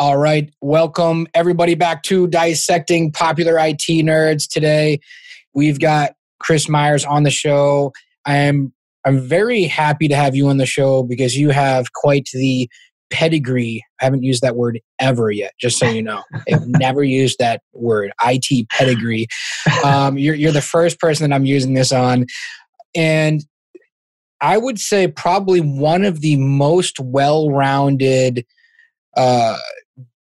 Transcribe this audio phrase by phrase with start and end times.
[0.00, 0.50] All right.
[0.62, 4.48] Welcome everybody back to Dissecting Popular IT Nerds.
[4.48, 4.98] Today
[5.52, 7.92] we've got Chris Myers on the show.
[8.24, 8.72] I am
[9.04, 12.66] I'm very happy to have you on the show because you have quite the
[13.10, 13.84] pedigree.
[14.00, 16.22] I haven't used that word ever yet, just so you know.
[16.50, 19.26] I've never used that word, IT pedigree.
[19.84, 22.24] Um, you're, you're the first person that I'm using this on.
[22.94, 23.44] And
[24.40, 28.46] I would say probably one of the most well rounded
[29.14, 29.58] uh,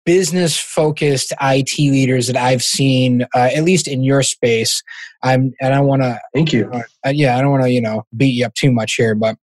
[0.06, 4.84] business focused IT leaders that I've seen, uh, at least in your space.
[5.24, 6.72] I'm, and I want to thank you.
[6.72, 9.36] Uh, yeah, I don't want to you know beat you up too much here, but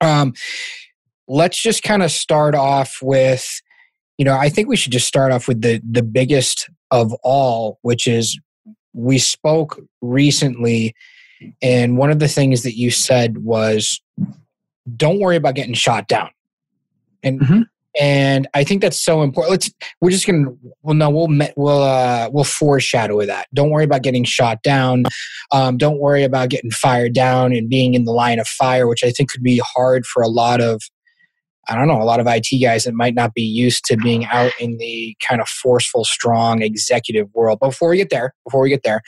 [0.00, 0.32] um,
[1.28, 3.60] let's just kind of start off with,
[4.18, 7.78] you know, I think we should just start off with the the biggest of all,
[7.82, 8.38] which is
[8.92, 10.94] we spoke recently,
[11.60, 14.00] and one of the things that you said was,
[14.96, 16.30] "Don't worry about getting shot down."
[17.24, 17.62] And mm-hmm
[17.98, 19.52] and I think that's so important.
[19.52, 20.46] Let's we're just gonna
[20.82, 23.46] well no we'll we'll uh, we'll foreshadow that.
[23.54, 25.04] Don't worry about getting shot down.
[25.52, 29.04] Um, don't worry about getting fired down and being in the line of fire, which
[29.04, 30.82] I think could be hard for a lot of
[31.68, 34.26] I don't know, a lot of IT guys that might not be used to being
[34.26, 37.58] out in the kind of forceful, strong executive world.
[37.60, 39.00] But before we get there, before we get there,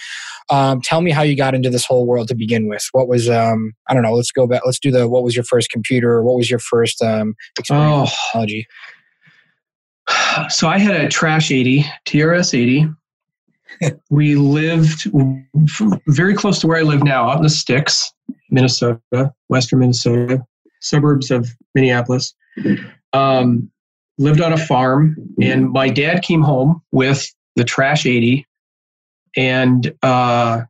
[0.50, 2.86] um, tell me how you got into this whole world to begin with.
[2.92, 5.44] What was, um, I don't know, let's go back, let's do the, what was your
[5.44, 6.22] first computer?
[6.22, 8.14] What was your first um, experience oh.
[8.32, 8.66] technology?
[10.48, 12.88] So I had a Trash 80, TRS 80.
[14.10, 15.10] we lived
[16.08, 18.12] very close to where I live now, out in the sticks,
[18.50, 19.00] Minnesota,
[19.48, 20.42] western Minnesota,
[20.80, 22.34] suburbs of Minneapolis.
[23.12, 23.70] Um,
[24.18, 28.46] lived on a farm, and my dad came home with the Trash 80,
[29.36, 30.62] and uh,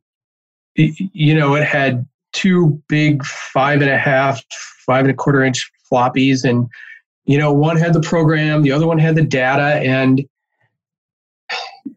[0.75, 4.43] you know it had two big five and a half,
[4.85, 6.69] five and a quarter inch floppies, and
[7.25, 10.25] you know one had the program, the other one had the data, and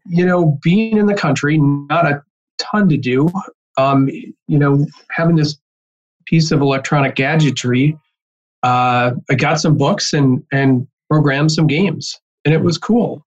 [0.06, 2.22] you know being in the country, not a
[2.58, 3.28] ton to do.
[3.76, 5.56] Um, you know, having this
[6.26, 7.98] piece of electronic gadgetry
[8.62, 13.26] uh, I got some books and and programmed some games, and it was cool,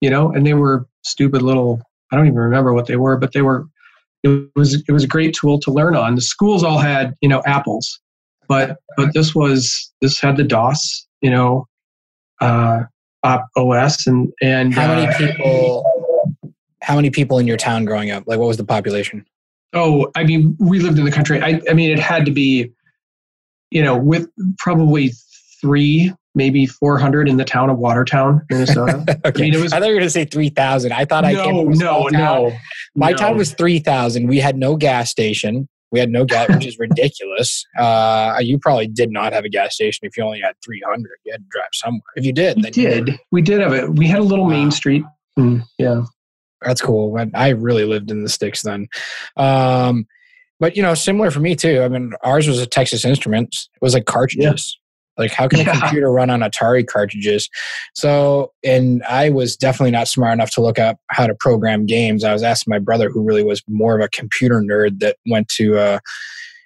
[0.00, 0.30] you know.
[0.32, 1.80] And they were stupid little.
[2.12, 3.66] I don't even remember what they were, but they were.
[4.24, 6.14] It was it was a great tool to learn on.
[6.14, 8.00] The schools all had you know apples,
[8.48, 11.66] but but this was this had the DOS, you know,
[12.40, 12.84] uh,
[13.22, 15.84] OS, and and how many uh, people?
[16.82, 18.24] How many people in your town growing up?
[18.26, 19.26] Like, what was the population?
[19.74, 21.42] Oh, I mean, we lived in the country.
[21.42, 22.72] I, I mean, it had to be
[23.70, 25.12] you know, with probably
[25.60, 29.04] three, maybe 400 in the town of Watertown, Minnesota.
[29.08, 29.20] okay.
[29.24, 29.72] I mean, it was.
[29.72, 30.92] I thought you were going to say 3,000.
[30.92, 32.52] I thought no, I came no, no.
[32.94, 33.16] My no.
[33.16, 34.26] town was 3,000.
[34.26, 35.68] We had no gas station.
[35.90, 37.64] We had no gas, which is ridiculous.
[37.78, 41.08] Uh, you probably did not have a gas station if you only had 300.
[41.24, 42.00] You had to drive somewhere.
[42.16, 43.20] If you did, we did.
[43.30, 43.90] We did have it.
[43.94, 44.50] We had a little wow.
[44.50, 45.04] main street.
[45.38, 46.02] Mm, yeah.
[46.62, 47.16] That's cool.
[47.34, 48.88] I really lived in the sticks then.
[49.36, 50.06] Um,
[50.60, 51.82] but you know, similar for me too.
[51.82, 53.68] I mean, ours was a Texas Instruments.
[53.74, 54.76] It was like cartridges.
[54.76, 54.84] Yeah.
[55.18, 55.76] Like, how can yeah.
[55.76, 57.50] a computer run on Atari cartridges?
[57.94, 62.22] So, and I was definitely not smart enough to look up how to program games.
[62.22, 65.48] I was asking my brother, who really was more of a computer nerd, that went
[65.56, 65.76] to.
[65.76, 65.98] Uh,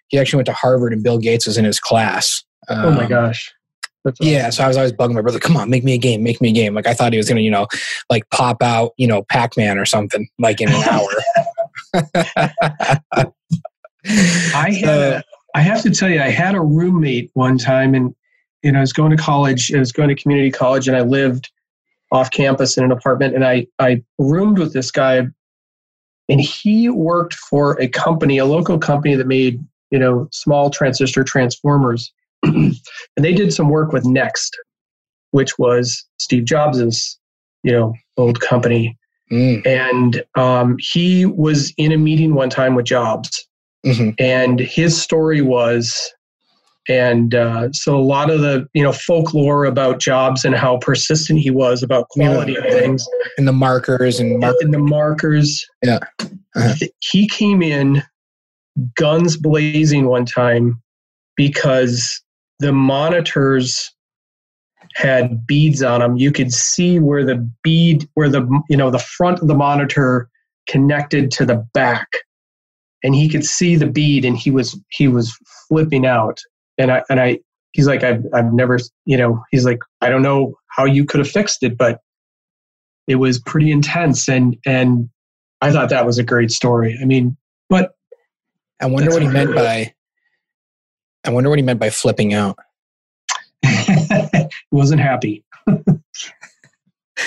[0.09, 2.45] he actually went to Harvard, and Bill Gates was in his class.
[2.69, 3.53] Um, oh my um, gosh.
[4.07, 4.27] Awesome.
[4.27, 6.41] Yeah, so I was always bugging my brother, come on, make me a game, make
[6.41, 6.75] me a game.
[6.75, 7.69] Like I thought he was gonna, you know,
[8.11, 10.83] like pop out, you know, Pac Man or something, like in an
[13.15, 13.33] hour.
[14.07, 15.25] I had, a,
[15.55, 18.15] I have to tell you, I had a roommate one time, and
[18.63, 19.73] you know, I was going to college.
[19.75, 21.51] I was going to community college, and I lived
[22.11, 25.27] off campus in an apartment, and I I roomed with this guy,
[26.29, 31.25] and he worked for a company, a local company that made you know small transistor
[31.25, 32.13] transformers,
[32.43, 32.75] and
[33.17, 34.57] they did some work with Next,
[35.31, 37.19] which was Steve Jobs's
[37.63, 38.97] you know old company.
[39.31, 39.67] Mm.
[39.67, 43.49] And um, he was in a meeting one time with Jobs,
[43.85, 44.11] Mm-hmm.
[44.19, 46.13] And his story was,
[46.89, 51.41] and uh, so a lot of the you know folklore about Jobs and how persistent
[51.41, 52.61] he was about quality yeah.
[52.61, 53.07] of things,
[53.39, 55.67] and the markers and, mar- and the markers.
[55.83, 56.75] Yeah, uh-huh.
[57.01, 58.03] he came in
[58.97, 60.81] guns blazing one time
[61.37, 62.23] because
[62.61, 63.93] the monitors
[64.95, 66.17] had beads on them.
[66.17, 70.29] You could see where the bead, where the you know the front of the monitor
[70.69, 72.07] connected to the back
[73.03, 75.37] and he could see the bead and he was he was
[75.69, 76.39] flipping out.
[76.79, 77.39] And i and i
[77.73, 81.19] he's like i've, I've never you know he's like i don't know how you could
[81.19, 82.01] have fixed it but
[83.07, 84.29] it was pretty intense.
[84.29, 85.09] And and
[85.61, 86.99] i thought that was a great story.
[87.01, 87.37] I mean
[87.69, 87.93] but
[88.81, 89.93] i wonder what he meant by
[91.25, 92.59] i wonder what he meant by flipping out.
[93.63, 95.45] He wasn't happy.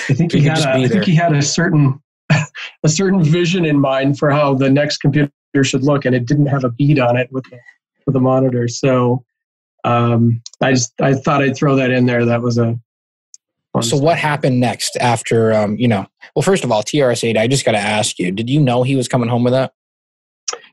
[0.08, 2.00] I think he, had a, I think he had a certain
[2.30, 5.30] a certain vision in mind for how the next computer
[5.64, 7.58] should look, and it didn't have a bead on it with the
[8.06, 8.68] with the monitor.
[8.68, 9.24] So
[9.84, 12.24] um, I just I thought I'd throw that in there.
[12.24, 12.78] That was a
[13.82, 16.06] so what happened next after um, you know?
[16.34, 17.36] Well, first of all, TRS-8.
[17.36, 19.72] I just got to ask you: Did you know he was coming home with that?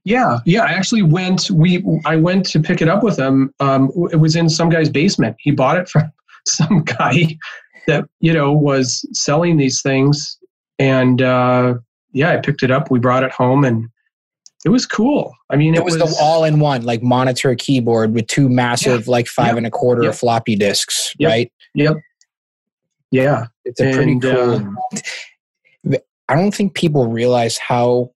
[0.03, 0.63] Yeah, yeah.
[0.63, 1.49] I actually went.
[1.49, 3.53] We I went to pick it up with him.
[3.59, 5.35] Um, it was in some guy's basement.
[5.39, 6.11] He bought it from
[6.47, 7.37] some guy
[7.87, 10.37] that you know was selling these things,
[10.79, 11.75] and uh,
[12.11, 12.91] yeah, I picked it up.
[12.91, 13.87] We brought it home, and
[14.65, 15.33] it was cool.
[15.49, 19.11] I mean, it, it was, was, the all-in-one like monitor keyboard with two massive yeah,
[19.11, 20.15] like five yep, and a quarter yep.
[20.15, 21.51] floppy disks, yep, right?
[21.75, 21.97] Yep.
[23.11, 24.75] Yeah, it's a pretty cool.
[24.95, 25.97] Uh,
[26.29, 28.11] I don't think people realize how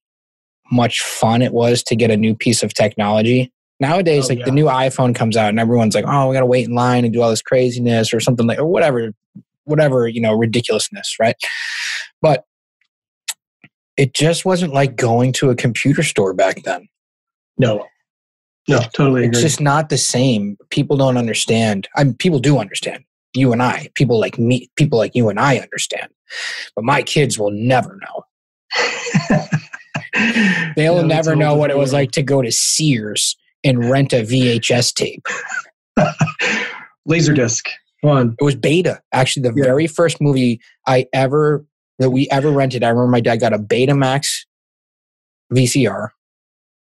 [0.71, 3.51] much fun it was to get a new piece of technology.
[3.79, 4.45] Nowadays, oh, like yeah.
[4.45, 7.03] the new iPhone comes out and everyone's like, "Oh, we got to wait in line
[7.03, 9.11] and do all this craziness or something like or whatever,
[9.65, 11.35] whatever you know, ridiculousness, right?"
[12.21, 12.45] But
[13.97, 16.87] it just wasn't like going to a computer store back then.
[17.57, 17.85] No,
[18.67, 19.29] no, totally agree.
[19.29, 20.57] It's just not the same.
[20.69, 21.87] People don't understand.
[21.95, 23.03] I mean, people do understand.
[23.33, 26.09] You and I, people like me, people like you and I understand,
[26.75, 28.23] but my kids will never know.
[30.75, 34.93] They'll never know what it was like to go to Sears and rent a VHS
[34.93, 35.25] tape.
[37.09, 37.67] Laserdisc.
[38.01, 38.35] One.
[38.39, 39.01] It was Beta.
[39.11, 39.63] Actually, the yeah.
[39.63, 41.65] very first movie I ever
[41.99, 42.83] that we ever rented.
[42.83, 44.45] I remember my dad got a Betamax
[45.53, 46.09] VCR.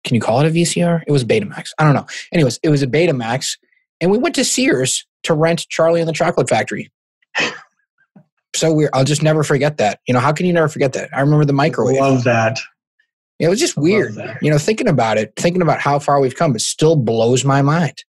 [0.04, 1.04] Can you call it a VCR?
[1.08, 1.70] It was Betamax.
[1.78, 2.06] I don't know.
[2.34, 3.58] Anyways, it was a Betamax,
[4.02, 6.92] and we went to Sears to rent Charlie and the Chocolate Factory.
[8.56, 8.92] so weird.
[8.94, 10.00] I'll just never forget that.
[10.08, 11.10] You know, how can you never forget that?
[11.16, 12.02] I remember the microwave.
[12.02, 12.60] I love that.
[13.40, 14.16] It was just weird.
[14.42, 17.62] You know, thinking about it, thinking about how far we've come, it still blows my
[17.62, 18.04] mind.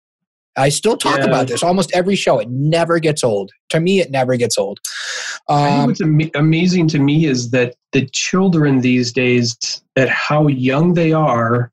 [0.55, 1.25] I still talk yeah.
[1.25, 2.39] about this almost every show.
[2.39, 3.51] It never gets old.
[3.69, 4.79] To me, it never gets old.
[5.49, 10.93] Um, what's am- amazing to me is that the children these days, at how young
[10.93, 11.71] they are,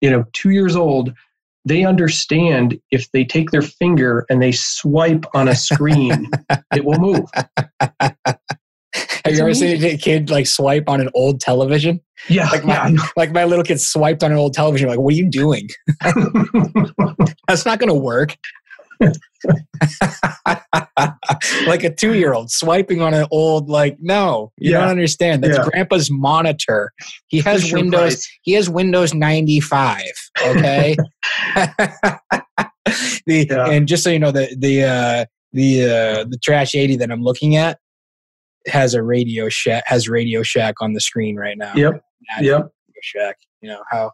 [0.00, 1.12] you know, two years old,
[1.66, 6.30] they understand if they take their finger and they swipe on a screen,
[6.74, 7.26] it will move.
[9.24, 12.00] Have you ever seen a kid like swipe on an old television?
[12.28, 12.96] Yeah, like my yeah.
[13.16, 14.88] like my little kid swiped on an old television.
[14.88, 15.68] Like, what are you doing?
[17.48, 18.36] That's not going to work.
[21.66, 24.80] like a two year old swiping on an old like no you yeah.
[24.80, 25.64] don't understand that's yeah.
[25.64, 26.92] grandpa's monitor
[27.26, 28.38] he has windows price.
[28.42, 30.00] he has windows 95
[30.46, 30.96] okay
[33.26, 33.66] the yeah.
[33.66, 37.22] and just so you know the the uh the uh the trash 80 that i'm
[37.22, 37.78] looking at
[38.66, 42.02] has a radio shack has radio shack on the screen right now yep
[42.40, 42.70] yep
[43.02, 44.10] shack you know how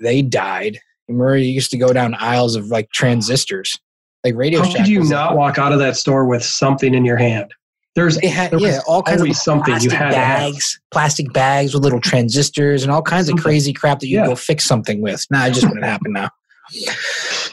[0.00, 0.78] they died
[1.08, 3.78] Murray used to go down aisles of like transistors
[4.24, 4.76] like Radio How Shack.
[4.78, 7.52] Did you not like, walk out of that store with something in your hand?
[7.94, 12.00] There's had, there yeah, all kinds of something you had bags, plastic bags with little
[12.00, 13.40] transistors and all kinds something.
[13.40, 14.26] of crazy crap that you yeah.
[14.26, 15.24] go fix something with.
[15.30, 16.30] Nah, it just wouldn't happen now.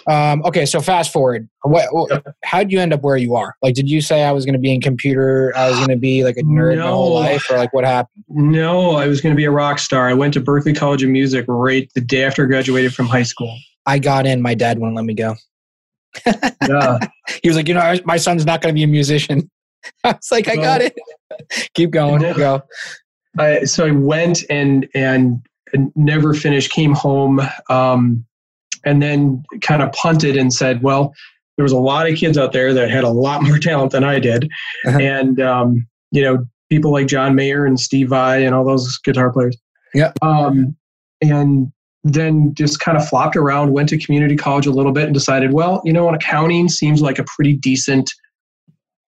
[0.08, 1.50] Um, okay, so fast forward.
[1.64, 3.56] What, what, how did you end up where you are?
[3.62, 5.52] Like, did you say I was going to be in computer?
[5.56, 6.84] I was going to be like a nerd no.
[6.84, 8.24] my whole life, or like what happened?
[8.30, 10.08] No, I was going to be a rock star.
[10.08, 13.24] I went to Berklee College of Music right the day after I graduated from high
[13.24, 13.58] school.
[13.86, 14.42] I got in.
[14.42, 15.36] My dad wouldn't let me go
[16.68, 17.00] yeah.
[17.44, 19.50] he was like, you know, my son's not going to be a musician.
[20.04, 20.96] I was like, I got it.
[21.74, 22.22] Keep going.
[22.34, 22.62] Go.
[23.38, 25.42] I, so I went and, and
[25.96, 28.26] never finished, came home, um,
[28.86, 31.14] and then kind of punted and said, well,
[31.58, 34.04] there was a lot of kids out there that had a lot more talent than
[34.04, 34.50] I did.
[34.86, 35.00] Uh-huh.
[35.00, 39.32] And, um, you know, people like John Mayer and Steve Vai and all those guitar
[39.32, 39.58] players.
[39.94, 40.12] Yeah.
[40.22, 40.76] Um,
[41.22, 41.72] and
[42.04, 45.54] then just kind of flopped around, went to community college a little bit and decided,
[45.54, 48.12] well, you know, accounting seems like a pretty decent,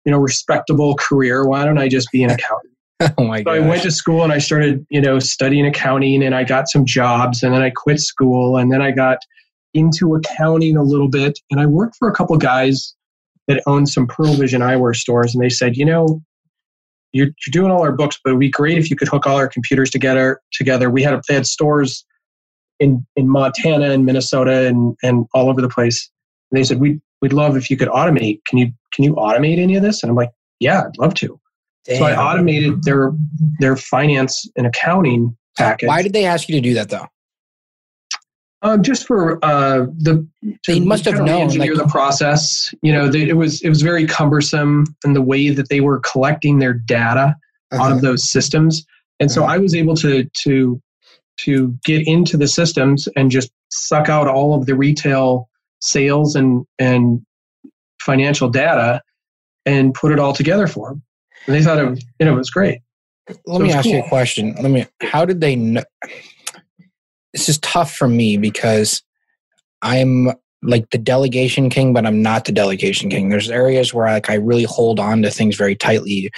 [0.04, 1.46] you know, respectable career.
[1.46, 2.72] Why don't I just be an accountant?
[3.18, 3.50] oh my god.
[3.50, 6.68] so I went to school and I started, you know, studying accounting and I got
[6.68, 9.18] some jobs and then I quit school and then I got
[9.74, 12.94] into accounting a little bit and I worked for a couple guys
[13.48, 16.22] that owned some Pearle Vision eyewear stores and they said, you know,
[17.12, 19.36] you're, you're doing all our books, but it'd be great if you could hook all
[19.36, 20.40] our computers together.
[20.52, 22.04] Together, we had they had stores
[22.80, 26.10] in, in Montana and Minnesota and, and all over the place.
[26.50, 28.40] And they said, we'd, we'd love if you could automate.
[28.46, 30.02] Can you, can you automate any of this?
[30.02, 31.38] And I'm like, yeah, I'd love to.
[31.84, 31.98] Damn.
[31.98, 33.12] So I automated their,
[33.58, 35.88] their finance and accounting package.
[35.88, 37.06] Why did they ask you to do that though?
[38.64, 40.26] Um, just for uh, the
[40.66, 42.73] they must have known engineer like, the process.
[42.81, 45.99] You know, they, it was it was very cumbersome in the way that they were
[46.00, 47.35] collecting their data
[47.73, 47.83] uh-huh.
[47.83, 48.87] out of those systems,
[49.19, 49.35] and uh-huh.
[49.35, 50.81] so I was able to to
[51.40, 55.49] to get into the systems and just suck out all of the retail
[55.81, 57.21] sales and and
[58.00, 59.02] financial data
[59.66, 61.02] and put it all together for them.
[61.47, 62.81] And they thought it, was, you know, it was great.
[63.28, 63.92] Let so me ask cool.
[63.92, 64.54] you a question.
[64.61, 64.87] Let me.
[65.00, 65.83] How did they know?
[67.32, 69.02] This is tough for me because
[69.82, 70.28] I'm
[70.62, 73.28] like the delegation king, but I'm not the delegation king.
[73.28, 76.30] There's areas where like I really hold on to things very tightly,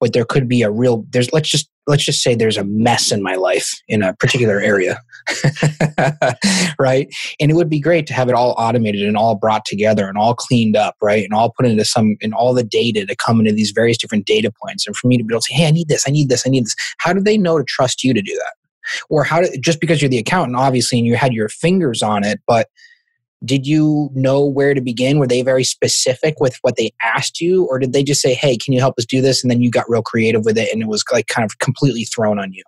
[0.00, 3.12] but there could be a real there's let's just let's just say there's a mess
[3.12, 4.98] in my life in a particular area.
[6.78, 7.14] right?
[7.40, 10.16] And it would be great to have it all automated and all brought together and
[10.16, 11.24] all cleaned up, right?
[11.24, 14.26] And all put into some and all the data to come into these various different
[14.26, 14.86] data points.
[14.86, 16.46] And for me to be able to say, hey, I need this, I need this,
[16.46, 16.76] I need this.
[16.98, 18.63] How do they know to trust you to do that?
[19.08, 22.24] Or how did just because you're the accountant, obviously, and you had your fingers on
[22.24, 22.68] it, but
[23.44, 25.18] did you know where to begin?
[25.18, 28.56] Were they very specific with what they asked you, or did they just say, "Hey,
[28.56, 30.82] can you help us do this?" and then you got real creative with it, and
[30.82, 32.62] it was like kind of completely thrown on you?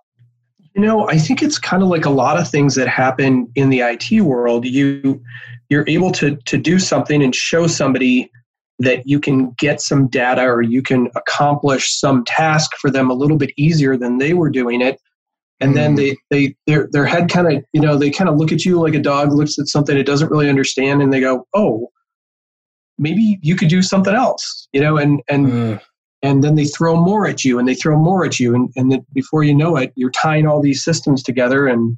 [0.75, 3.71] You know, I think it's kind of like a lot of things that happen in
[3.71, 4.67] the IT world.
[4.67, 5.21] You
[5.71, 8.31] you're able to to do something and show somebody
[8.79, 13.15] that you can get some data or you can accomplish some task for them a
[13.15, 15.01] little bit easier than they were doing it
[15.61, 15.97] and then hmm.
[15.97, 18.81] they they their their head kind of you know they kind of look at you
[18.81, 21.91] like a dog looks at something it doesn't really understand and they go oh
[22.99, 25.81] maybe you could do something else you know and and mm.
[26.23, 28.93] and then they throw more at you and they throw more at you and and
[28.93, 31.97] then before you know it you're tying all these systems together and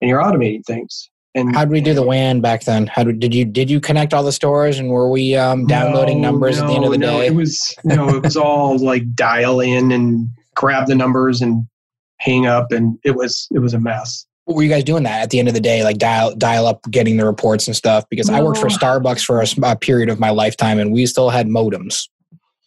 [0.00, 2.86] and you're automating things and how did we do the WAN back then?
[2.86, 6.20] How did, did you did you connect all the stores and were we um, downloading
[6.20, 7.26] no, numbers no, at the end of the no, day?
[7.26, 11.68] It was no, it was all like dial in and grab the numbers and
[12.18, 14.26] hang up and it was it was a mess.
[14.44, 15.84] What were you guys doing that at the end of the day?
[15.84, 18.04] Like dial dial up getting the reports and stuff?
[18.08, 18.36] Because no.
[18.36, 21.46] i worked for starbucks for a, a, period of my lifetime and we still had
[21.46, 22.08] modems.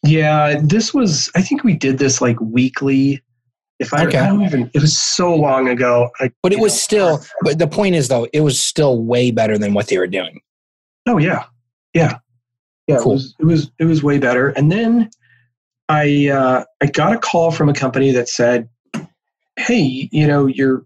[0.03, 3.21] Yeah this was i think we did this like weekly.
[3.79, 4.19] If I, okay.
[4.19, 6.11] I don't even it was so long ago.
[6.19, 6.77] I, but it was know.
[6.77, 10.07] still but the point is though it was still way better than what they were
[10.07, 10.39] doing.
[11.07, 11.45] Oh yeah.
[11.93, 12.19] Yeah.
[12.87, 13.13] Yeah cool.
[13.13, 14.49] it was it was it was way better.
[14.49, 15.09] And then
[15.89, 18.69] i uh, i got a call from a company that said
[19.61, 20.85] hey, you know, you're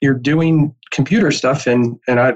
[0.00, 2.34] you're doing computer stuff and and I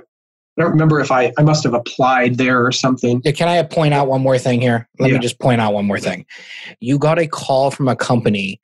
[0.59, 3.23] I don't remember if I, I must have applied there or something.
[3.25, 4.87] Yeah, can I point out one more thing here?
[4.99, 5.15] Let yeah.
[5.15, 6.27] me just point out one more thing.
[6.79, 8.61] You got a call from a company.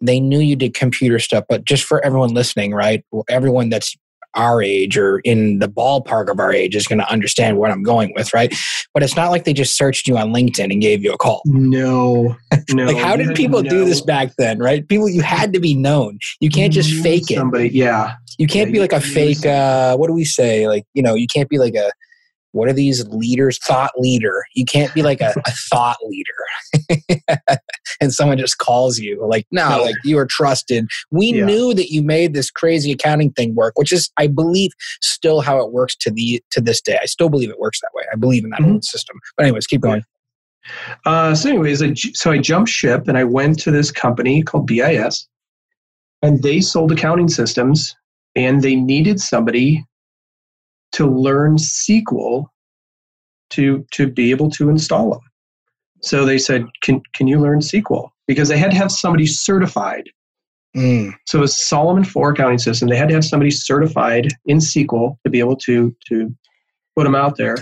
[0.00, 3.04] They knew you did computer stuff, but just for everyone listening, right?
[3.28, 3.96] Everyone that's
[4.34, 7.82] our age or in the ballpark of our age is going to understand what I'm
[7.82, 8.54] going with, right?
[8.94, 11.42] But it's not like they just searched you on LinkedIn and gave you a call.
[11.44, 12.36] No,
[12.70, 12.86] no.
[12.86, 14.86] like, how did people do this back then, right?
[14.88, 16.18] People, you had to be known.
[16.40, 17.36] You can't just fake it.
[17.36, 18.14] Somebody, yeah.
[18.38, 19.44] You can't yeah, be like a fake.
[19.44, 20.66] Uh, what do we say?
[20.66, 21.92] Like, you know, you can't be like a
[22.52, 23.58] what are these leaders?
[23.58, 24.44] Thought leader.
[24.54, 26.98] You can't be like a, a thought leader.
[28.00, 30.88] And someone just calls you like no, like you are trusted.
[31.10, 31.44] We yeah.
[31.44, 35.58] knew that you made this crazy accounting thing work which is i believe still how
[35.58, 36.98] it works to the to this day.
[37.00, 38.04] I still believe it works that way.
[38.12, 38.72] I believe in that mm-hmm.
[38.72, 39.18] old system.
[39.36, 40.02] But anyways keep going.
[41.04, 44.68] Uh, so anyways I, so i jumped ship and i went to this company called
[44.68, 45.26] bis
[46.22, 47.96] and they sold accounting systems
[48.36, 49.84] and they needed somebody
[50.92, 52.46] to learn SQL
[53.50, 55.20] to to be able to install them.
[56.02, 60.08] So they said, "Can can you learn SQL?" Because they had to have somebody certified.
[60.76, 61.14] Mm.
[61.26, 62.88] So it was Solomon Four accounting system.
[62.88, 66.34] They had to have somebody certified in SQL to be able to to
[66.96, 67.56] put them out there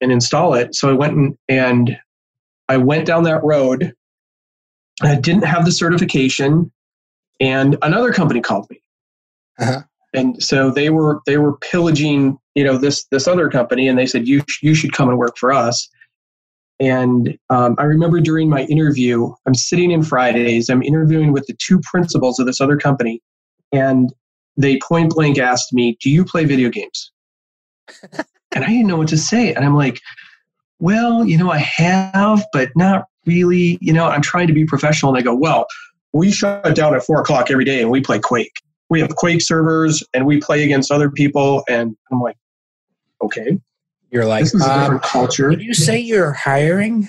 [0.00, 0.74] and install it.
[0.74, 1.98] So I went and, and
[2.68, 3.92] I went down that road.
[5.02, 6.70] I didn't have the certification,
[7.40, 8.82] and another company called me.
[9.58, 13.98] Uh-huh and so they were they were pillaging you know this this other company and
[13.98, 15.88] they said you you should come and work for us.
[16.80, 21.54] And um, i remember during my interview i'm sitting in fridays i'm interviewing with the
[21.58, 23.20] two principals of this other company
[23.70, 24.10] and
[24.56, 27.12] they point blank asked me do you play video games?
[28.52, 30.00] And i didn't know what to say and i'm like
[30.80, 35.14] well you know i have but not really you know i'm trying to be professional.
[35.14, 35.66] And they go well
[36.12, 38.54] we shut down at four o'clock every day and we play quake
[38.90, 41.64] we have Quake servers and we play against other people.
[41.68, 42.36] And I'm like,
[43.22, 43.58] okay.
[44.10, 45.50] You're like, this is a different um, culture.
[45.50, 47.08] Did you say you're hiring?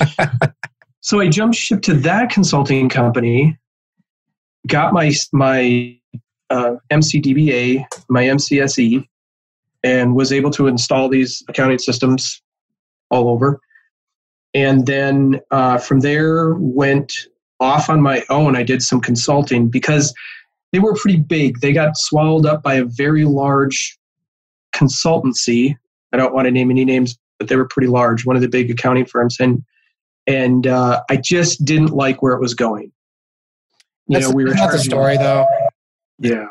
[1.00, 3.56] so I jumped ship to that consulting company,
[4.66, 5.98] got my my
[6.50, 9.06] uh, MCDBA, my MCSE,
[9.82, 12.42] and was able to install these accounting systems
[13.10, 13.60] all over.
[14.52, 17.14] And then uh, from there went
[17.60, 20.14] off on my own, I did some consulting because
[20.72, 21.60] they were pretty big.
[21.60, 23.98] They got swallowed up by a very large
[24.74, 25.76] consultancy.
[26.12, 28.48] I don't want to name any names, but they were pretty large, one of the
[28.48, 29.36] big accounting firms.
[29.40, 29.64] And
[30.26, 32.92] and uh, I just didn't like where it was going.
[34.06, 35.46] You that's, know, we were that's a story though.
[36.18, 36.46] Yeah.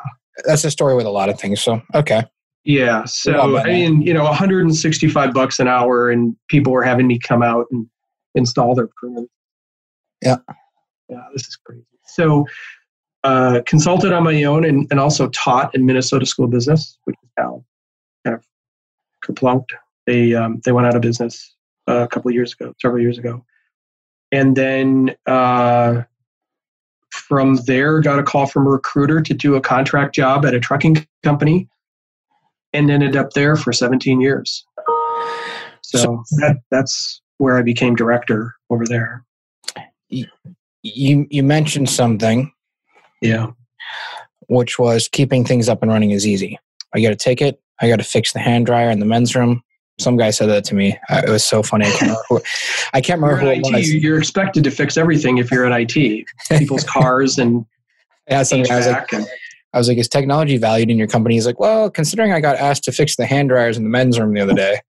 [0.46, 1.62] That's a story with a lot of things.
[1.62, 2.24] So okay.
[2.64, 3.06] Yeah.
[3.06, 7.42] So I mean, you know, 165 bucks an hour and people were having me come
[7.42, 7.88] out and
[8.36, 9.28] install their printers
[10.22, 10.38] Yeah.
[11.10, 11.86] Yeah, this is crazy.
[12.06, 12.46] So,
[13.24, 17.16] uh, consulted on my own and, and also taught in Minnesota School of Business, which
[17.24, 17.64] is now
[18.26, 18.44] kind of
[19.24, 19.72] kerplunked.
[20.06, 21.56] They um, they went out of business
[21.88, 23.44] uh, a couple of years ago, several years ago,
[24.32, 26.04] and then uh,
[27.12, 30.60] from there got a call from a recruiter to do a contract job at a
[30.60, 31.68] trucking company,
[32.74, 34.66] and ended up there for 17 years.
[35.82, 39.26] So, so that that's where I became director over there.
[40.84, 42.52] You you mentioned something,
[43.22, 43.48] yeah,
[44.48, 46.60] which was keeping things up and running is easy.
[46.94, 47.62] I got a ticket.
[47.82, 49.64] I got to fix the hand dryer in the men's room.
[50.00, 50.98] Some guy said that to me.
[51.10, 51.86] It was so funny.
[51.86, 52.42] I can't remember who,
[52.94, 53.94] I can't remember who it IT, was.
[53.94, 56.26] You're expected to fix everything if you're at IT.
[56.58, 57.66] People's cars and
[58.30, 59.28] yeah, some guy was like, and,
[59.74, 61.36] I was like, is technology valued in your company?
[61.36, 64.20] He's like, well, considering I got asked to fix the hand dryers in the men's
[64.20, 64.80] room the other day,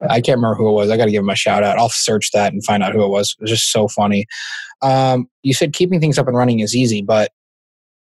[0.00, 0.90] I can't remember who it was.
[0.90, 1.78] I got to give him a shout out.
[1.78, 3.34] I'll search that and find out who it was.
[3.38, 4.26] It was just so funny.
[4.80, 7.32] Um, you said keeping things up and running is easy, but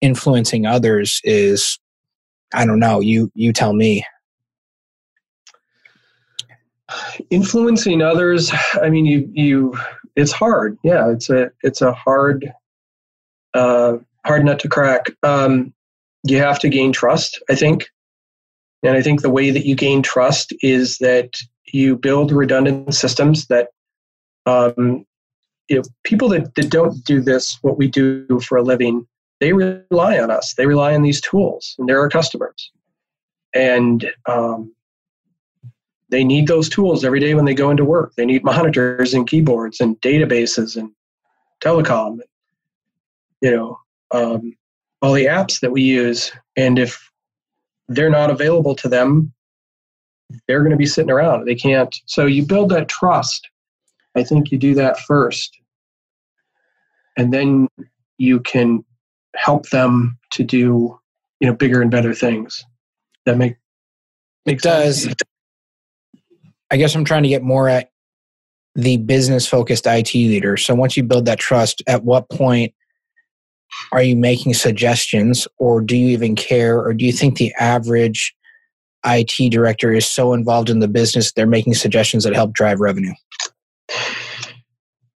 [0.02, 1.80] influencing others is,
[2.54, 3.00] I don't know.
[3.00, 4.06] You you tell me.
[7.30, 8.52] Influencing others.
[8.82, 9.78] I mean, you you.
[10.16, 10.78] It's hard.
[10.84, 12.52] Yeah, it's a it's a hard
[13.54, 15.08] uh, hard nut to crack.
[15.24, 15.74] Um,
[16.24, 17.42] you have to gain trust.
[17.50, 17.90] I think
[18.84, 21.34] and I think the way that you gain trust is that
[21.74, 23.70] you build redundant systems that
[24.46, 25.06] um,
[25.68, 29.06] you know, people that, that don't do this, what we do for a living,
[29.40, 30.54] they rely on us.
[30.54, 32.72] They rely on these tools, and they're our customers.
[33.54, 34.74] And um,
[36.10, 38.14] they need those tools every day when they go into work.
[38.16, 40.92] They need monitors and keyboards and databases and
[41.62, 42.20] telecom,
[43.42, 43.80] you know,
[44.12, 44.56] um,
[45.02, 46.32] all the apps that we use.
[46.56, 47.12] And if
[47.88, 49.34] they're not available to them,
[50.48, 51.46] they're going to be sitting around.
[51.46, 51.96] They can't.
[52.06, 53.50] So you build that trust.
[54.16, 55.58] I think you do that first.
[57.18, 57.68] And then
[58.18, 58.84] you can
[59.36, 61.00] help them to do,
[61.40, 62.64] you know, bigger and better things
[63.26, 63.56] that make,
[64.46, 65.04] make it does.
[65.04, 65.16] Sense.
[66.70, 67.92] I guess I'm trying to get more at
[68.76, 70.58] the business focused IT leader.
[70.58, 72.74] So once you build that trust, at what point
[73.92, 78.36] are you making suggestions or do you even care or do you think the average
[79.06, 83.14] IT director is so involved in the business they're making suggestions that help drive revenue?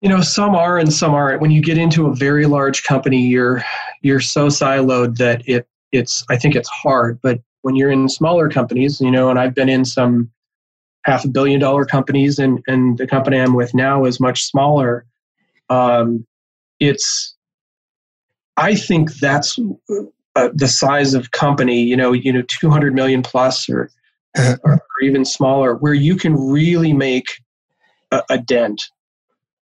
[0.01, 1.41] You know, some are and some aren't.
[1.41, 3.65] When you get into a very large company, you're
[4.03, 7.19] you're so siloed that it it's I think it's hard.
[7.23, 10.31] But when you're in smaller companies, you know, and I've been in some
[11.05, 15.05] half a billion dollar companies and and the company I'm with now is much smaller.
[15.69, 16.27] Um,
[16.79, 17.35] it's
[18.57, 19.59] I think that's
[20.39, 23.91] uh, the size of company, you know, you know, 200 million plus or,
[24.39, 27.27] or, or even smaller, where you can really make
[28.13, 28.85] a, a dent.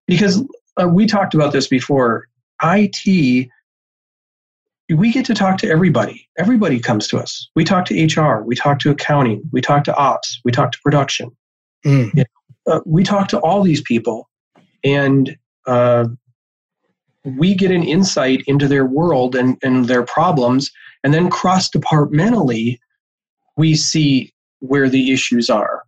[0.05, 0.43] Because
[0.75, 2.27] uh, we talked about this before.
[2.61, 3.47] IT,
[4.89, 6.27] we get to talk to everybody.
[6.37, 7.49] Everybody comes to us.
[7.55, 8.43] We talk to HR.
[8.43, 9.43] We talk to accounting.
[9.53, 10.41] We talk to ops.
[10.43, 11.31] We talk to production.
[11.85, 12.13] Mm.
[12.13, 12.23] You
[12.67, 14.29] know, uh, we talk to all these people,
[14.83, 16.05] and uh,
[17.25, 20.71] we get an insight into their world and, and their problems,
[21.03, 22.79] and then cross departmentally,
[23.57, 25.83] we see where the issues are.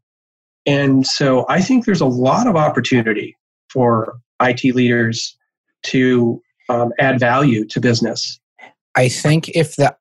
[0.66, 3.38] And so I think there's a lot of opportunity
[3.70, 5.38] for IT leaders
[5.84, 8.40] to um, add value to business.
[8.96, 9.96] I think if the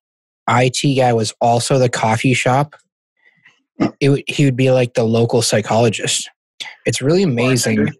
[0.48, 2.74] IT guy was also the coffee shop,
[4.00, 6.28] it, he would be like the local psychologist.
[6.86, 7.90] It's really amazing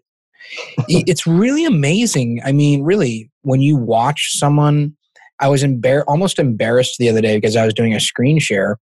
[0.87, 2.41] it's really amazing.
[2.45, 4.95] I mean, really, when you watch someone,
[5.39, 8.77] I was embar- almost embarrassed the other day because I was doing a screen share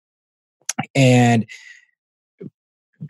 [0.96, 1.46] and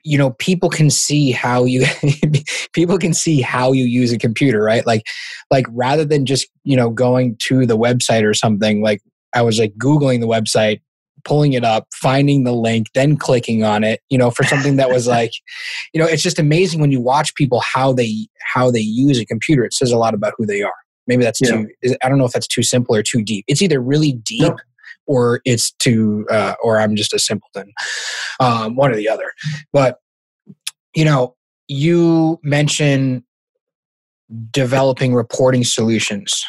[0.03, 1.85] you know people can see how you
[2.73, 5.03] people can see how you use a computer right like
[5.49, 9.01] like rather than just you know going to the website or something like
[9.33, 10.79] i was like googling the website
[11.23, 14.89] pulling it up, finding the link, then clicking on it, you know, for something that
[14.89, 15.31] was like,
[15.93, 19.25] you know, it's just amazing when you watch people how they how they use a
[19.25, 19.63] computer.
[19.63, 20.73] It says a lot about who they are.
[21.07, 21.63] Maybe that's yeah.
[21.83, 23.45] too I don't know if that's too simple or too deep.
[23.47, 24.57] It's either really deep no.
[25.07, 27.71] or it's too uh, or I'm just a simpleton.
[28.39, 29.31] Um, one or the other.
[29.73, 29.97] But
[30.95, 31.35] you know,
[31.67, 33.23] you mention
[34.51, 36.43] developing reporting solutions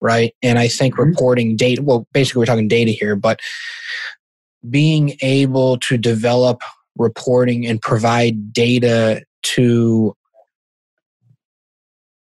[0.00, 0.34] right?
[0.42, 1.10] And I think mm-hmm.
[1.10, 3.40] reporting data, well, basically we're talking data here, but
[4.68, 6.60] being able to develop
[6.96, 10.16] reporting and provide data to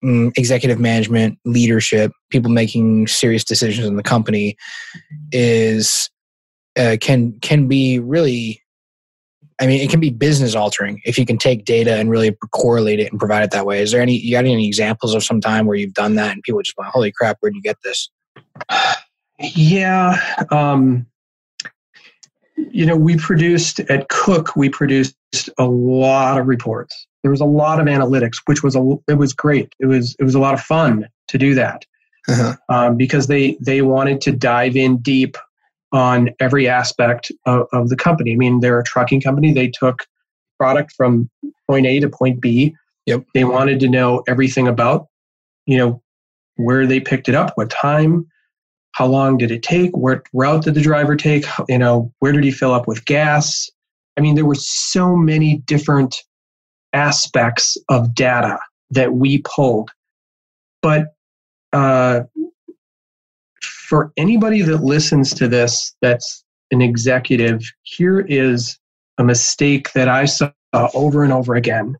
[0.04, 4.58] um, executive management, leadership, people making serious decisions in the company
[5.32, 6.10] is
[6.78, 8.63] uh, can can be really
[9.60, 13.00] I mean, it can be business altering if you can take data and really correlate
[13.00, 13.82] it and provide it that way.
[13.82, 16.44] Is there any, you got any examples of some time where you've done that and
[16.44, 18.10] people just went, holy crap, where'd you get this?
[19.40, 20.20] Yeah.
[20.50, 21.06] Um,
[22.56, 25.16] you know, we produced at Cook, we produced
[25.58, 27.08] a lot of reports.
[27.22, 29.74] There was a lot of analytics, which was a, it was great.
[29.80, 31.86] It was, it was a lot of fun to do that
[32.28, 32.56] uh-huh.
[32.70, 35.38] um, because they, they wanted to dive in deep
[35.94, 38.34] on every aspect of, of the company.
[38.34, 39.54] I mean, they're a trucking company.
[39.54, 40.06] They took
[40.60, 41.30] product from
[41.68, 42.76] point A to point B.
[43.06, 43.26] Yep.
[43.34, 45.08] They wanted to know everything about,
[45.66, 46.02] you know,
[46.56, 48.28] where they picked it up, what time,
[48.94, 52.44] how long did it take, what route did the driver take, you know, where did
[52.44, 53.70] he fill up with gas.
[54.18, 56.16] I mean, there were so many different
[56.94, 58.60] aspects of data
[58.92, 59.90] that we pulled.
[60.82, 61.14] But
[61.72, 62.22] uh,
[63.94, 68.80] for anybody that listens to this that's an executive, here is
[69.20, 70.52] a mistake that I saw
[70.96, 71.96] over and over again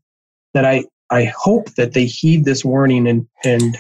[0.56, 3.78] that I, I hope that they heed this warning and, and,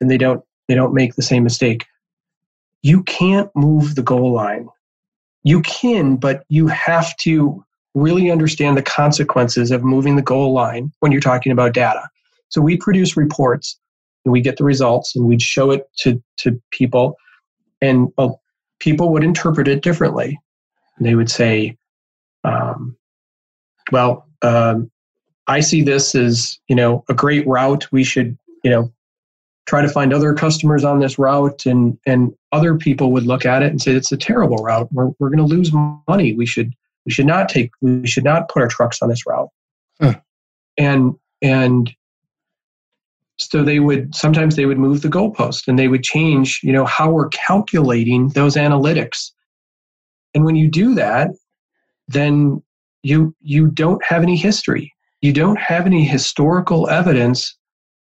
[0.00, 1.84] and they don't, they don't make the same mistake.
[2.82, 4.68] You can't move the goal line.
[5.42, 10.92] You can, but you have to really understand the consequences of moving the goal line
[11.00, 12.08] when you're talking about data.
[12.50, 13.80] So we produce reports
[14.24, 17.16] and we get the results and we'd show it to, to people
[17.80, 18.40] and well,
[18.80, 20.38] people would interpret it differently.
[21.00, 21.76] They would say,
[22.44, 22.96] um,
[23.92, 24.90] "Well, um,
[25.46, 27.90] I see this as you know a great route.
[27.92, 28.92] We should you know
[29.66, 33.62] try to find other customers on this route." And and other people would look at
[33.62, 34.88] it and say, "It's a terrible route.
[34.92, 35.72] We're we're going to lose
[36.08, 36.34] money.
[36.34, 36.72] We should
[37.06, 39.50] we should not take we should not put our trucks on this route."
[40.00, 40.14] Huh.
[40.76, 41.94] And and
[43.38, 46.84] so they would sometimes they would move the goalpost and they would change you know
[46.84, 49.30] how we're calculating those analytics.
[50.34, 51.30] And when you do that
[52.08, 52.62] then
[53.02, 54.92] you you don't have any history.
[55.20, 57.56] You don't have any historical evidence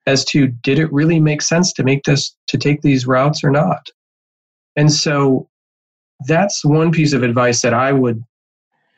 [0.08, 3.52] as to did it really make sense to make this to take these routes or
[3.52, 3.88] not.
[4.76, 5.50] And so
[6.28, 8.24] that's one piece of advice that i would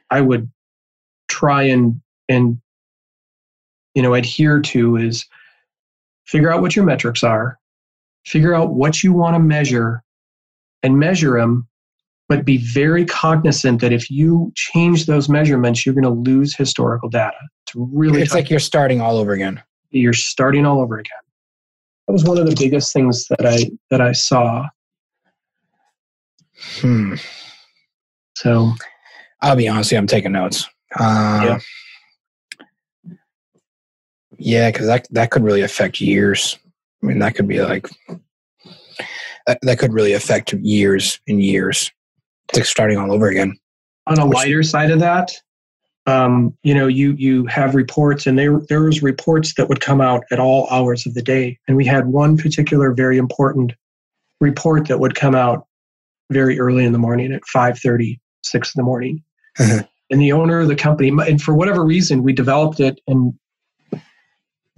[0.09, 0.49] i would
[1.27, 2.59] try and and
[3.93, 5.25] you know adhere to is
[6.31, 7.59] figure out what your metrics are,
[8.25, 10.01] figure out what you want to measure,
[10.81, 11.67] and measure them,
[12.29, 17.09] but be very cognizant that if you change those measurements, you're going to lose historical
[17.09, 17.35] data.
[17.65, 19.61] It's really it's like you're starting all over again.
[19.89, 21.11] You're starting all over again.
[22.07, 24.67] That was one of the biggest things that I that I saw.
[26.79, 27.15] Hmm.
[28.37, 28.71] So,
[29.41, 30.67] I'll be honest, I'm taking notes.
[30.97, 31.59] Uh, yeah.
[34.43, 36.57] Yeah, because that that could really affect years.
[37.03, 37.87] I mean, that could be like
[39.45, 41.91] that, that could really affect years and years.
[42.49, 43.55] It's like starting all over again.
[44.07, 45.31] On a lighter side of that,
[46.07, 50.01] um, you know, you you have reports, and there there was reports that would come
[50.01, 53.73] out at all hours of the day, and we had one particular very important
[54.39, 55.67] report that would come out
[56.31, 59.23] very early in the morning at 5.30 6 in the morning
[59.59, 59.83] uh-huh.
[60.09, 63.33] and the owner of the company and for whatever reason we developed it and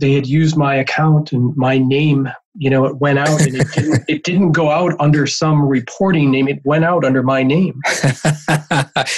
[0.03, 3.71] they had used my account and my name you know it went out and it
[3.71, 6.49] didn't, it didn't go out under some reporting name.
[6.49, 7.79] It went out under my name.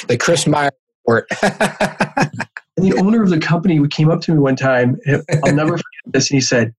[0.07, 0.71] The chris Myers
[1.05, 1.27] report.
[1.41, 4.97] And the owner of the company came up to me one time
[5.43, 6.73] i'll never forget this and he said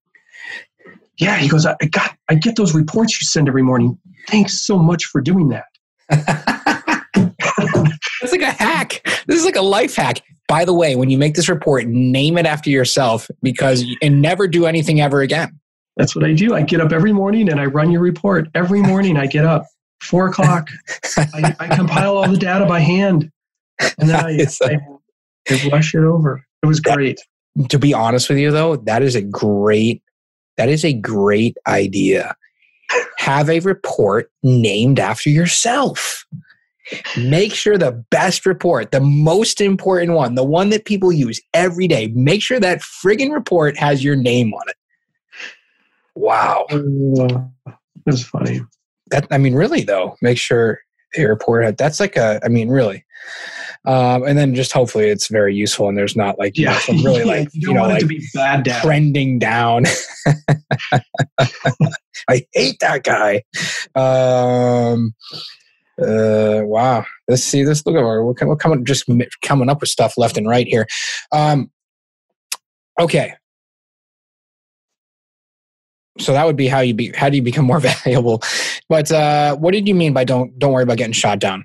[1.18, 3.98] yeah he goes i got i get those reports you send every morning.
[4.28, 5.64] Thanks so much for doing that.
[8.22, 9.02] It's like a hack.
[9.26, 12.38] This is like a life hack by the way, when you make this report, name
[12.38, 15.59] it after yourself because and never do anything ever again.
[15.96, 16.54] That's what I do.
[16.54, 18.48] I get up every morning and I run your report.
[18.54, 19.66] Every morning I get up,
[20.02, 20.68] four o'clock.
[21.16, 23.30] I, I, compile all the data by hand,
[23.98, 24.78] and then I, I,
[25.48, 26.44] I rush it over.
[26.62, 27.20] It was great.
[27.70, 30.02] To be honest with you, though, that is a great
[30.56, 32.35] that is a great idea.
[33.18, 36.24] Have a report named after yourself.
[37.16, 41.88] Make sure the best report, the most important one, the one that people use every
[41.88, 44.77] day, make sure that friggin' report has your name on it.
[46.14, 46.66] Wow.
[46.70, 47.72] Uh,
[48.05, 48.61] that's funny.
[49.11, 50.81] That I mean, really though, make sure
[51.16, 53.05] a report that's like a I mean, really.
[53.85, 56.72] Um, and then just hopefully it's very useful and there's not like you yeah.
[56.72, 59.85] know, some really like you, you know like be bad trending down.
[62.29, 63.44] I hate that guy.
[63.94, 65.14] Um,
[66.00, 67.04] uh, wow.
[67.28, 67.85] Let's see this.
[67.87, 69.09] Look at we're, we're coming just
[69.42, 70.87] coming up with stuff left and right here.
[71.32, 71.70] Um,
[73.00, 73.35] okay.
[76.18, 77.12] So that would be how you be.
[77.14, 78.42] How do you become more valuable?
[78.88, 81.64] But uh, what did you mean by don't don't worry about getting shot down?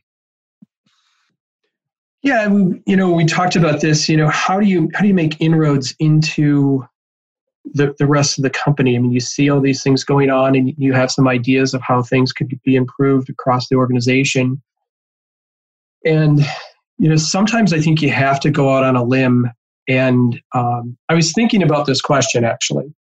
[2.24, 2.48] Yeah,
[2.86, 4.08] you know, we talked about this.
[4.08, 6.86] You know, how do you how do you make inroads into
[7.66, 8.96] the the rest of the company?
[8.96, 11.82] I mean, you see all these things going on, and you have some ideas of
[11.82, 14.62] how things could be improved across the organization.
[16.06, 16.42] And
[16.98, 19.50] you know, sometimes I think you have to go out on a limb.
[19.88, 22.94] And um, I was thinking about this question actually,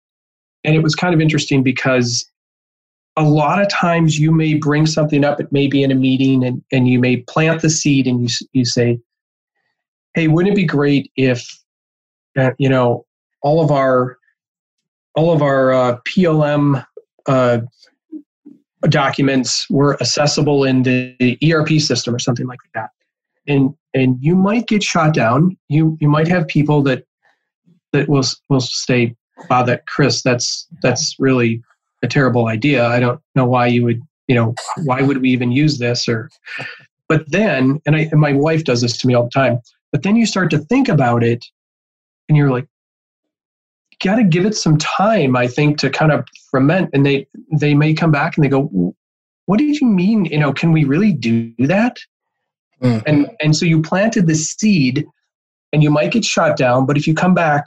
[0.64, 2.26] and it was kind of interesting because
[3.18, 6.46] a lot of times you may bring something up, it may be in a meeting,
[6.46, 8.98] and, and you may plant the seed and you, you say,
[10.14, 11.46] hey, wouldn't it be great if,
[12.38, 13.06] uh, you know,
[13.42, 14.18] all of our
[15.20, 16.86] all of our uh, PLM
[17.26, 17.60] uh,
[18.84, 22.92] documents were accessible in the ERP system or something like that.
[23.46, 25.58] And and you might get shot down.
[25.68, 27.04] You you might have people that
[27.92, 29.14] that will will say,
[29.50, 31.62] "Wow, that Chris, that's that's really
[32.02, 32.88] a terrible idea.
[32.88, 34.54] I don't know why you would, you know,
[34.86, 36.30] why would we even use this or
[37.10, 39.60] but then and I and my wife does this to me all the time.
[39.92, 41.44] But then you start to think about it
[42.30, 42.68] and you're like
[44.04, 47.28] got to give it some time I think to kind of ferment and they
[47.60, 48.94] they may come back and they go
[49.50, 51.98] what did you mean, you know, can we really do that?
[52.84, 53.00] Mm-hmm.
[53.08, 55.08] And and so you planted the seed
[55.74, 57.66] and you might get shot down, but if you come back,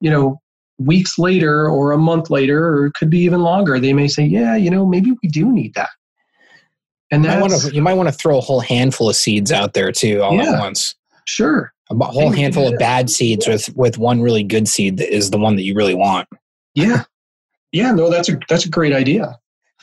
[0.00, 0.40] you know,
[0.78, 4.24] weeks later or a month later, or it could be even longer, they may say,
[4.24, 5.90] yeah, you know, maybe we do need that.
[7.10, 9.14] And that's, you might, want to, you might want to throw a whole handful of
[9.14, 10.94] seeds out there too, all yeah, at once.
[11.26, 11.73] Sure.
[11.90, 15.38] A whole handful of bad seeds with, with one really good seed that is the
[15.38, 16.28] one that you really want.
[16.74, 17.04] Yeah.
[17.72, 19.38] Yeah, no, that's a that's a great idea.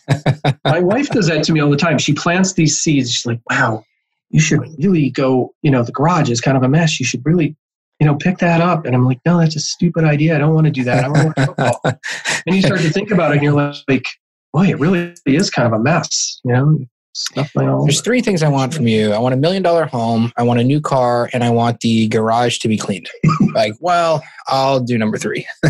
[0.66, 1.98] My wife does that to me all the time.
[1.98, 3.12] She plants these seeds.
[3.12, 3.84] She's like, "Wow,
[4.30, 5.54] you should really go.
[5.62, 7.00] You know, the garage is kind of a mess.
[7.02, 7.58] You should really
[8.02, 8.84] you know, pick that up.
[8.84, 10.36] And I'm like, no, that's a stupid idea.
[10.36, 11.04] I don't want to do that.
[11.04, 11.80] I want to football.
[11.86, 14.08] and you start to think about it and you're like,
[14.52, 16.80] boy, it really is kind of a mess, you know?
[17.14, 19.12] Stuff There's three things I want from you.
[19.12, 22.08] I want a million dollar home, I want a new car, and I want the
[22.08, 23.10] garage to be cleaned.
[23.54, 25.46] like, well, I'll do number three.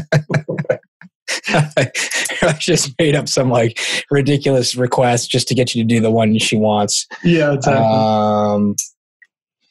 [1.47, 3.79] I just made up some like
[4.11, 7.07] ridiculous request just to get you to do the one she wants.
[7.23, 7.85] Yeah, exactly.
[7.85, 8.75] Um,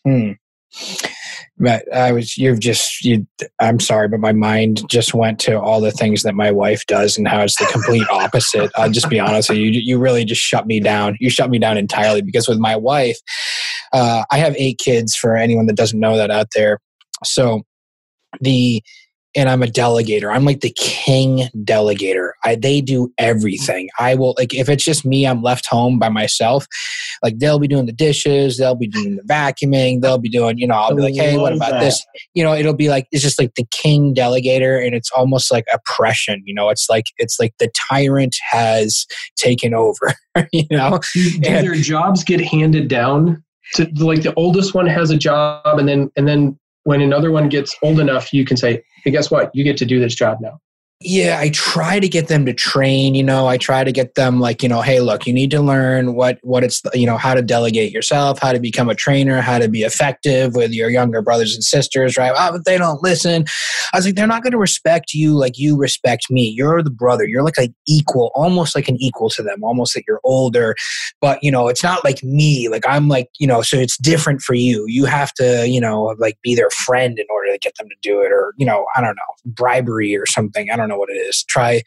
[0.05, 0.33] hmm.
[1.95, 3.27] I was you've just you
[3.61, 7.19] I'm sorry, but my mind just went to all the things that my wife does
[7.19, 8.71] and how it's the complete opposite.
[8.77, 9.67] I'll just be honest with you.
[9.71, 11.17] You really just shut me down.
[11.21, 13.19] You shut me down entirely because with my wife,
[13.93, 16.79] uh, I have eight kids for anyone that doesn't know that out there.
[17.25, 17.63] So
[18.41, 18.83] the
[19.37, 20.35] and I'm a delegator.
[20.35, 22.31] I'm like the king delegator.
[22.45, 23.89] I, they do everything.
[23.99, 26.67] I will like if it's just me, I'm left home by myself.
[27.23, 30.59] Like they'll be doing the dishes, they'll be doing the vacuuming, they'll be doing.
[30.59, 31.81] You know, I'll be like, hey, what about that.
[31.81, 32.05] this?
[32.35, 35.65] You know, it'll be like it's just like the king delegator, and it's almost like
[35.73, 36.43] oppression.
[36.45, 40.15] You know, it's like it's like the tyrant has taken over.
[40.53, 43.43] you know, do, and, their jobs get handed down?
[43.75, 47.49] To, like the oldest one has a job, and then and then when another one
[47.49, 49.51] gets old enough, you can say, hey, guess what?
[49.55, 50.61] You get to do this job now
[51.01, 54.39] yeah i try to get them to train you know i try to get them
[54.39, 57.35] like you know hey look you need to learn what what it's you know how
[57.35, 61.23] to delegate yourself how to become a trainer how to be effective with your younger
[61.23, 62.33] brothers and sisters right?
[62.37, 63.45] Oh, but they don't listen.
[63.93, 66.53] I was like they're not going to respect you like you respect me.
[66.55, 67.25] You're the brother.
[67.25, 70.75] You're like an equal almost like an equal to them almost like you're older.
[71.21, 72.69] But you know it's not like me.
[72.69, 74.85] Like i'm like you know so it's different for you.
[74.87, 77.97] You have to you know like be their friend in order to get them to
[78.03, 80.71] do it or you know i don't know bribery or something.
[80.71, 81.45] I don't know what it is.
[81.49, 81.83] Try,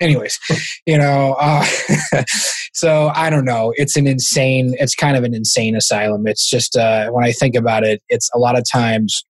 [0.00, 0.38] anyways,
[0.86, 1.36] you know.
[1.38, 1.64] Uh,
[2.74, 3.72] so I don't know.
[3.76, 4.74] It's an insane.
[4.78, 6.26] It's kind of an insane asylum.
[6.26, 9.24] It's just uh, when I think about it, it's a lot of times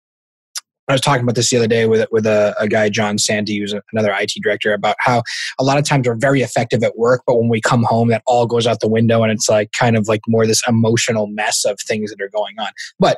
[0.87, 3.57] I was talking about this the other day with with a, a guy, John Sandy,
[3.57, 5.23] who's another IT director, about how
[5.59, 8.21] a lot of times we're very effective at work, but when we come home, that
[8.27, 11.65] all goes out the window, and it's like kind of like more this emotional mess
[11.65, 12.69] of things that are going on.
[12.99, 13.17] But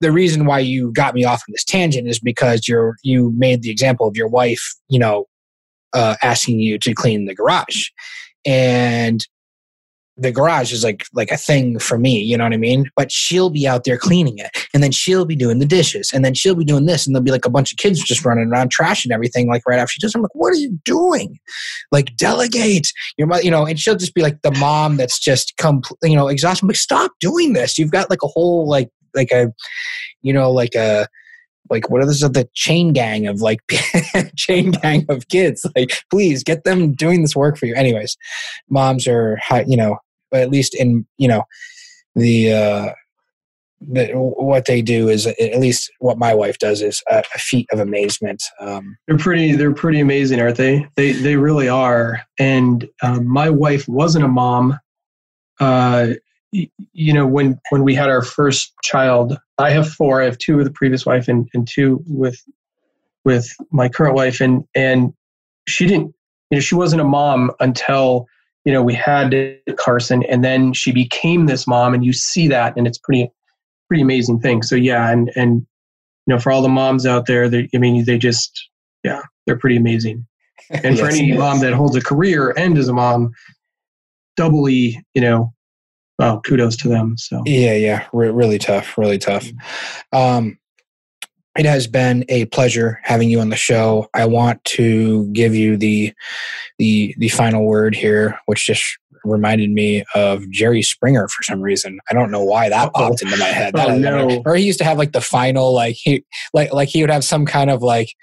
[0.00, 3.62] the reason why you got me off on this tangent is because you're you made
[3.62, 5.26] the example of your wife, you know,
[5.94, 7.88] uh, asking you to clean the garage,
[8.44, 9.26] and
[10.18, 12.84] the garage is like like a thing for me you know what i mean?
[12.96, 16.24] But she'll be out there cleaning it and then she'll be doing the dishes and
[16.24, 18.48] then she'll be doing this and there'll be like a bunch of kids just running
[18.48, 20.14] around trashing everything like right after she does.
[20.14, 21.38] I'm like what are you doing?
[21.90, 22.92] Like delegate.
[23.16, 26.16] Your mother you know and she'll just be like the mom that's just come you
[26.16, 26.64] know exhausted.
[26.64, 27.78] I'm like stop doing this.
[27.78, 29.52] You've got like a whole like like a
[30.20, 31.08] you know like a
[31.70, 33.60] like what are this the chain gang of like
[34.36, 38.16] chain gang of kids like please get them doing this work for you anyways
[38.68, 39.98] moms are you know
[40.32, 41.44] at least in you know
[42.14, 42.92] the uh
[43.88, 47.66] the, what they do is at least what my wife does is a, a feat
[47.72, 48.42] of amazement.
[48.60, 49.56] Um, they're pretty.
[49.56, 50.86] They're pretty amazing, aren't they?
[50.96, 52.22] They they really are.
[52.38, 54.78] And um, my wife wasn't a mom.
[55.60, 56.14] Uh,
[56.52, 60.20] you know, when when we had our first child, I have four.
[60.20, 62.42] I have two with the previous wife and, and two with
[63.24, 65.12] with my current wife, and and
[65.68, 66.14] she didn't,
[66.50, 68.26] you know, she wasn't a mom until
[68.64, 69.34] you know we had
[69.76, 73.30] Carson, and then she became this mom, and you see that, and it's pretty
[73.88, 74.62] pretty amazing thing.
[74.62, 75.66] So yeah, and and
[76.26, 78.68] you know, for all the moms out there, they, I mean, they just
[79.04, 80.26] yeah, they're pretty amazing.
[80.70, 83.32] And yes, for any mom that holds a career and is a mom,
[84.36, 85.52] doubly, you know,
[86.18, 87.16] well, kudos to them.
[87.16, 89.46] So yeah, yeah, Re- really tough, really tough.
[90.12, 90.58] Um,
[91.58, 94.08] it has been a pleasure having you on the show.
[94.14, 96.12] I want to give you the
[96.78, 101.98] the the final word here, which just reminded me of Jerry Springer for some reason.
[102.10, 103.74] I don't know why that popped into my head.
[103.78, 104.42] oh, no.
[104.44, 107.24] Or he used to have like the final, like he like like he would have
[107.24, 108.14] some kind of like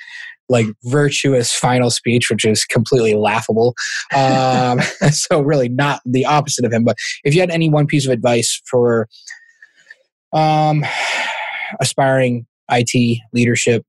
[0.49, 3.75] like virtuous final speech, which is completely laughable.
[4.15, 4.79] Um,
[5.11, 6.83] so really not the opposite of him.
[6.83, 9.07] But if you had any one piece of advice for
[10.33, 10.83] um,
[11.79, 13.83] aspiring IT leadership,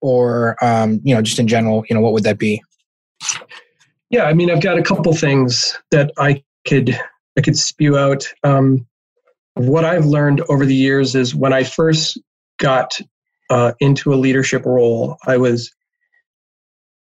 [0.00, 2.62] or um, you know, just in general, you know, what would that be?
[4.10, 6.98] Yeah, I mean, I've got a couple things that I could
[7.36, 8.26] I could spew out.
[8.44, 8.86] Um,
[9.54, 12.18] what I've learned over the years is when I first
[12.58, 12.98] got
[13.52, 15.70] uh, into a leadership role, I was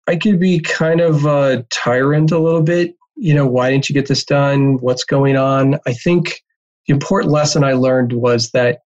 [0.07, 2.95] I could be kind of a tyrant a little bit.
[3.15, 4.79] You know, why didn't you get this done?
[4.79, 5.79] What's going on?
[5.85, 6.41] I think
[6.87, 8.79] the important lesson I learned was that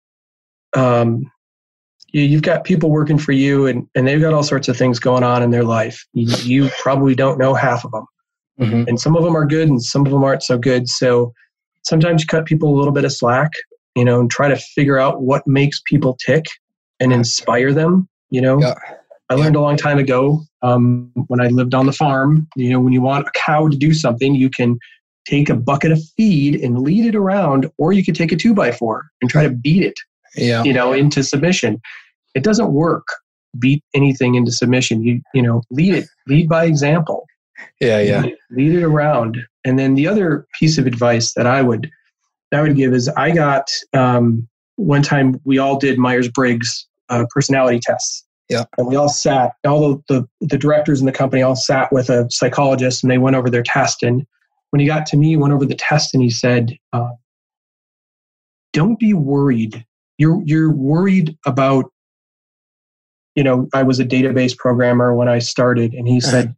[0.76, 1.32] um,
[2.12, 5.00] you, have got people working for you, and, and they've got all sorts of things
[5.00, 6.06] going on in their life.
[6.12, 8.06] You, you probably don't know half of them,
[8.60, 8.90] mm-hmm.
[8.90, 10.90] and some of them are good, and some of them aren't so good.
[10.90, 11.32] So
[11.84, 13.52] sometimes you cut people a little bit of slack,
[13.96, 16.44] you know, and try to figure out what makes people tick
[17.04, 18.08] and inspire them.
[18.30, 18.74] You know, yeah.
[19.30, 22.48] I learned a long time ago um, when I lived on the farm.
[22.56, 24.80] You know, when you want a cow to do something, you can
[25.26, 28.54] take a bucket of feed and lead it around, or you could take a two
[28.54, 30.00] by four and try to beat it.
[30.36, 30.64] Yeah.
[30.64, 31.80] You know, into submission.
[32.34, 33.06] It doesn't work.
[33.60, 35.04] Beat anything into submission.
[35.04, 36.06] You you know, lead it.
[36.28, 37.28] Lead by example.
[37.80, 38.22] Yeah, yeah.
[38.22, 39.38] Lead, lead it around.
[39.64, 41.92] And then the other piece of advice that I would
[42.52, 46.88] that I would give is I got um, one time we all did Myers Briggs
[47.10, 48.26] uh, personality tests.
[48.50, 48.66] Yeah.
[48.78, 52.10] And we all sat, all the, the, the directors in the company all sat with
[52.10, 54.04] a psychologist and they went over their test.
[54.04, 54.26] And
[54.72, 57.10] when he got to me, he went over the test and he said, uh,
[58.74, 59.86] don't be worried.
[60.18, 61.86] You're, you're worried about,
[63.36, 66.56] you know, I was a database programmer when I started and he said,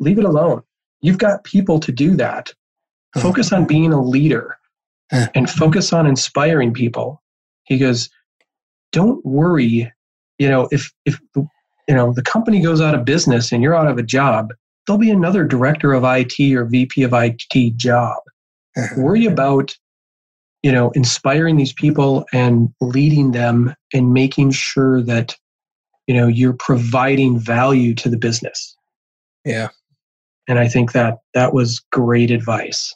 [0.00, 0.62] leave it alone.
[1.02, 2.52] You've got people to do that.
[3.18, 4.56] Focus on being a leader
[5.10, 7.22] and focus on inspiring people.
[7.64, 8.10] He goes,
[8.92, 9.90] don't worry
[10.38, 13.88] you know if if you know the company goes out of business and you're out
[13.88, 14.52] of a job
[14.86, 18.16] there'll be another director of IT or VP of IT job.
[18.76, 19.00] Uh-huh.
[19.00, 19.76] Worry about
[20.62, 25.36] you know inspiring these people and leading them and making sure that
[26.06, 28.76] you know you're providing value to the business.
[29.44, 29.68] Yeah.
[30.48, 32.92] And i think that that was great advice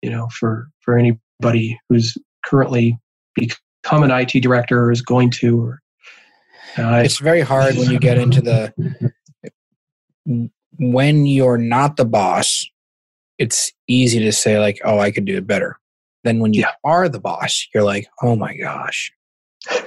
[0.00, 2.96] you know for for anybody who's currently
[3.82, 5.60] become an IT director is going to.
[5.60, 5.82] Or,
[6.76, 9.12] uh, it's very hard when you get into the
[10.78, 12.66] when you're not the boss.
[13.38, 15.78] It's easy to say like, "Oh, I could do it better."
[16.24, 16.72] Then when you yeah.
[16.84, 19.12] are the boss, you're like, "Oh my gosh."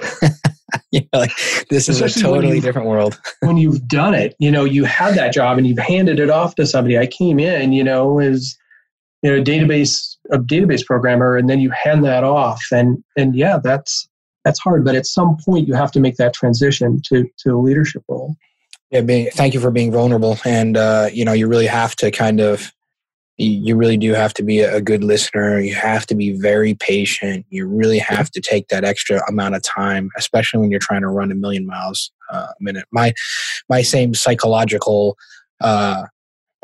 [0.90, 1.32] you know, like
[1.68, 3.18] this is Especially a totally different world.
[3.40, 6.54] when you've done it, you know, you had that job and you've handed it off
[6.56, 6.98] to somebody.
[6.98, 8.56] I came in, you know, as
[9.22, 12.62] you know, database a database programmer and then you hand that off.
[12.72, 14.08] And and yeah that's
[14.44, 17.60] that's hard but at some point you have to make that transition to to a
[17.60, 18.34] leadership role.
[18.90, 20.38] Yeah being, thank you for being vulnerable.
[20.44, 22.72] And uh, you know you really have to kind of
[23.38, 25.58] you really do have to be a good listener.
[25.58, 27.46] You have to be very patient.
[27.48, 31.08] You really have to take that extra amount of time especially when you're trying to
[31.08, 32.86] run a million miles uh, a minute.
[32.90, 33.12] My
[33.68, 35.16] my same psychological
[35.60, 36.04] uh,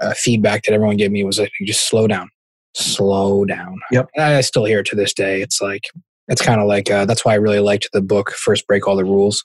[0.00, 2.30] uh, feedback that everyone gave me was like just slow down
[2.74, 3.78] slow down.
[3.90, 4.08] Yep.
[4.16, 5.42] And I still hear it to this day.
[5.42, 5.84] It's like,
[6.28, 8.96] it's kind of like, uh, that's why I really liked the book, First Break All
[8.96, 9.44] the Rules,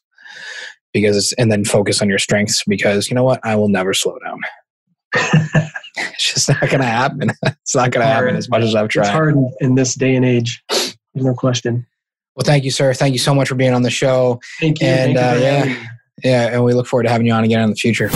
[0.93, 3.39] because it's, and then focus on your strengths because you know what?
[3.43, 4.39] I will never slow down.
[5.97, 7.31] it's just not going to happen.
[7.45, 9.03] it's not going to happen as much as I've tried.
[9.03, 10.63] It's hard in this day and age.
[11.15, 11.85] No question.
[12.35, 12.93] Well, thank you, sir.
[12.93, 14.41] Thank you so much for being on the show.
[14.59, 14.87] Thank you.
[14.87, 15.87] And thank you uh, yeah,
[16.23, 18.09] yeah, and we look forward to having you on again in the future.